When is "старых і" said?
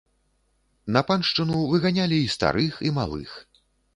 2.37-2.95